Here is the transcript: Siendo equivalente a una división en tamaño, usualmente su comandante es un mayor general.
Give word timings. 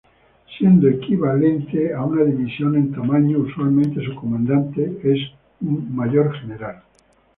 Siendo 0.57 0.87
equivalente 0.89 1.93
a 1.93 2.03
una 2.03 2.23
división 2.23 2.75
en 2.75 2.91
tamaño, 2.91 3.37
usualmente 3.37 4.03
su 4.03 4.15
comandante 4.15 4.99
es 5.03 5.19
un 5.61 5.95
mayor 5.95 6.33
general. 6.41 6.81